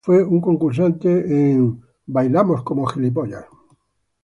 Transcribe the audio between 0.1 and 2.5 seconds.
fue una concursante en la de